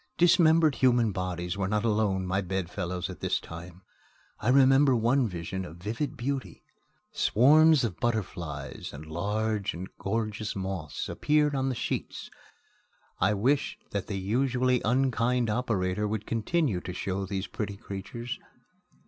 Dismembered 0.17 0.73
human 0.73 1.11
bodies 1.11 1.57
were 1.57 1.67
not 1.67 1.85
alone 1.85 2.25
my 2.25 2.41
bedfellows 2.41 3.07
at 3.07 3.19
this 3.19 3.39
time. 3.39 3.83
I 4.39 4.49
remember 4.49 4.95
one 4.95 5.27
vision 5.27 5.63
of 5.63 5.77
vivid 5.77 6.17
beauty. 6.17 6.63
Swarms 7.11 7.83
of 7.83 7.99
butterflies 7.99 8.93
and 8.93 9.05
large 9.05 9.75
and 9.75 9.87
gorgeous 9.99 10.55
moths 10.55 11.07
appeared 11.07 11.53
on 11.53 11.69
the 11.69 11.75
sheets. 11.75 12.31
I 13.19 13.35
wished 13.35 13.91
that 13.91 14.07
the 14.07 14.17
usually 14.17 14.81
unkind 14.83 15.51
operator 15.51 16.07
would 16.07 16.25
continue 16.25 16.81
to 16.81 16.93
show 16.93 17.27
these 17.27 17.45
pretty 17.45 17.77
creatures. 17.77 18.39